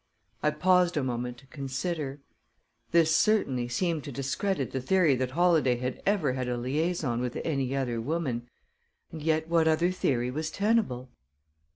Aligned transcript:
I 0.41 0.49
paused 0.49 0.97
a 0.97 1.03
moment 1.03 1.37
to 1.37 1.45
consider. 1.45 2.21
This, 2.89 3.15
certainly, 3.15 3.67
seemed 3.67 4.03
to 4.05 4.11
discredit 4.11 4.71
the 4.71 4.81
theory 4.81 5.15
that 5.17 5.33
Holladay 5.33 5.75
had 5.75 6.01
ever 6.07 6.33
had 6.33 6.47
a 6.49 6.57
liaison 6.57 7.21
with 7.21 7.37
any 7.45 7.75
other 7.75 8.01
woman, 8.01 8.49
and 9.11 9.21
yet 9.21 9.47
what 9.47 9.67
other 9.67 9.91
theory 9.91 10.31
was 10.31 10.49
tenable? 10.49 11.11